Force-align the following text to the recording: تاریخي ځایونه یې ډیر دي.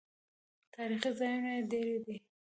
تاریخي 0.75 1.11
ځایونه 1.19 1.49
یې 1.55 1.61
ډیر 1.71 1.95
دي. 2.05 2.15